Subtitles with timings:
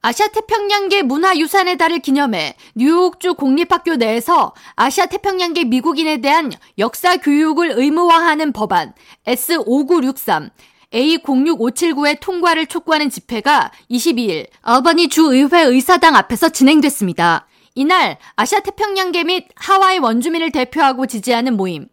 [0.00, 8.52] 아시아 태평양계 문화유산의 달을 기념해 뉴욕주 공립학교 내에서 아시아 태평양계 미국인에 대한 역사 교육을 의무화하는
[8.52, 8.92] 법안
[9.26, 10.50] S5963
[10.92, 17.46] A06579의 통과를 촉구하는 집회가 22일 알바니 주의회 의사당 앞에서 진행됐습니다.
[17.74, 21.88] 이날 아시아 태평양계 및 하와이 원주민을 대표하고 지지하는 모임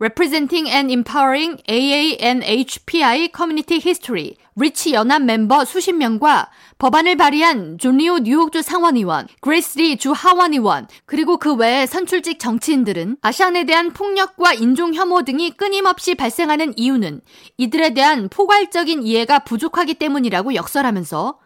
[0.00, 8.20] Representing and Empowering AANHPI Community History 리치 연합 멤버 수십 명과 법안을 발의한 존 리우
[8.20, 14.94] 뉴욕주 상원의원, 그레이스 리 주 하원의원, 그리고 그 외의 선출직 정치인들은 아시안에 대한 폭력과 인종
[14.94, 17.20] 혐오 등이 끊임없이 발생하는 이유는
[17.58, 21.38] 이들에 대한 포괄적인 이해가 부족하기 때문이라고 역설하면서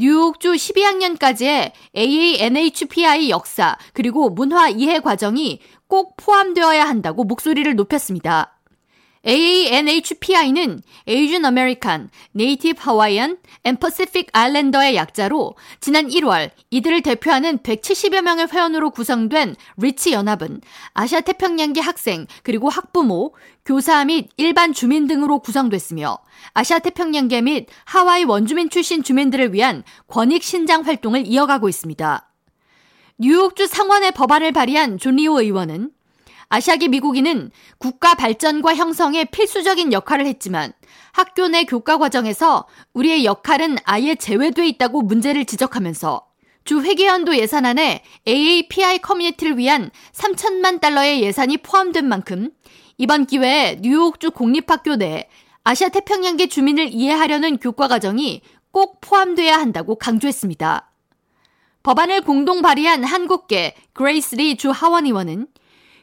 [0.00, 8.57] 뉴욕주 12학년까지의 AANHPI 역사 그리고 문화 이해 과정이 꼭 포함되어야 한다고 목소리를 높였습니다.
[9.26, 18.46] AANHPI는 Asian American, Native Hawaiian and Pacific Islander의 약자로 지난 1월 이들을 대표하는 170여 명의
[18.46, 20.60] 회원으로 구성된 REACH 연합은
[20.94, 26.18] 아시아 태평양계 학생 그리고 학부모, 교사 및 일반 주민 등으로 구성됐으며
[26.54, 32.24] 아시아 태평양계 및 하와이 원주민 출신 주민들을 위한 권익 신장 활동을 이어가고 있습니다.
[33.20, 35.90] 뉴욕주 상원의 법안을 발의한 존 리우 의원은
[36.50, 40.72] 아시아계 미국인은 국가 발전과 형성에 필수적인 역할을 했지만
[41.12, 46.26] 학교 내 교과 과정에서 우리의 역할은 아예 제외돼 있다고 문제를 지적하면서
[46.64, 52.50] 주 회계연도 예산안에 AAPI 커뮤니티를 위한 3천만 달러의 예산이 포함된 만큼
[52.96, 55.28] 이번 기회에 뉴욕주 공립학교 내
[55.64, 60.90] 아시아 태평양계 주민을 이해하려는 교과 과정이 꼭 포함돼야 한다고 강조했습니다.
[61.82, 65.46] 법안을 공동 발의한 한국계 그레이스 리 주 하원 의원은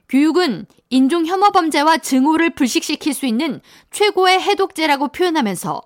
[0.10, 3.62] 교육은 인종 혐오 범죄와 증오를 불식시킬 수 있는
[3.92, 5.82] 최고의 해독제라고 표현하면서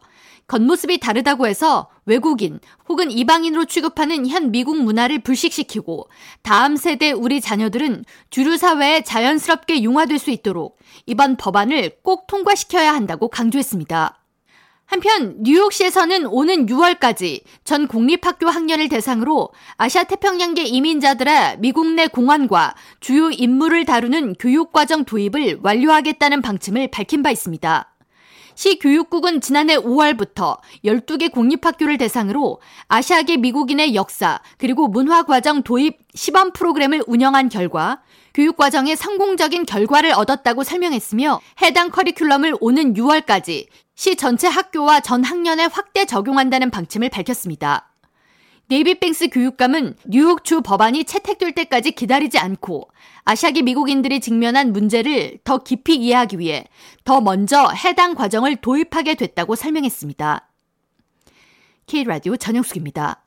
[0.48, 6.09] 겉모습이 다르다고 해서 외국인 혹은 이방인으로 취급하는 현 미국 문화를 불식시키고
[6.42, 13.29] 다음 세대 우리 자녀들은 주류 사회에 자연스럽게 융화될 수 있도록 이번 법안을 꼭 통과시켜야 한다고
[13.29, 14.19] 강조했습니다.
[14.89, 23.29] 한편 뉴욕시에서는 오는 6월까지 전 공립학교 학년을 대상으로 아시아 태평양계 이민자들의 미국 내 공안과 주요
[23.29, 27.95] 임무를 다루는 교육과정 도입을 완료하겠다는 방침을 밝힌 바 있습니다.
[28.55, 37.03] 시 교육국은 지난해 5월부터 12개 공립학교를 대상으로 아시아계 미국인의 역사 그리고 문화과정 도입 시범 프로그램을
[37.05, 38.01] 운영한 결과
[38.33, 43.67] 교육과정에 성공적인 결과를 얻었다고 설명했으며 해당 커리큘럼을 오는 6월까지
[43.99, 47.91] 시 전체 학교와 전 학년에 확대 적용한다는 방침을 밝혔습니다.
[48.69, 52.89] 네이비뱅스 교육감은 뉴욕 주 법안이 채택될 때까지 기다리지 않고
[53.25, 56.63] 아시아계 미국인들이 직면한 문제를 더 깊이 이해하기 위해
[57.03, 60.47] 더 먼저 해당 과정을 도입하게 됐다고 설명했습니다.
[61.85, 63.25] K라디오 전영숙입니다.